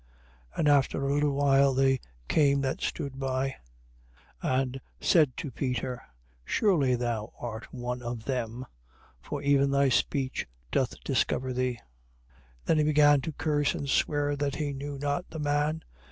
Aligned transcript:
26:73. 0.55 0.59
And 0.59 0.67
after 0.67 1.05
a 1.05 1.13
little 1.13 1.33
while, 1.35 1.73
they 1.75 1.99
came 2.27 2.61
that 2.61 2.81
stood 2.81 3.19
by 3.19 3.57
and 4.41 4.81
said 4.99 5.37
to 5.37 5.51
Peter: 5.51 6.01
Surely 6.43 6.95
thou 6.95 7.25
also 7.25 7.35
art 7.39 7.71
one 7.71 8.01
of 8.01 8.25
them. 8.25 8.65
For 9.21 9.43
even 9.43 9.69
thy 9.69 9.89
speech 9.89 10.47
doth 10.71 10.99
discover 11.03 11.53
thee. 11.53 11.77
26:74. 12.65 12.65
Then 12.65 12.77
he 12.79 12.83
began 12.83 13.21
to 13.21 13.31
curse 13.33 13.75
and 13.75 13.85
to 13.85 13.93
swear 13.93 14.35
that 14.35 14.55
he 14.55 14.73
knew 14.73 14.97
not 14.97 15.29
the 15.29 15.37
man. 15.37 15.83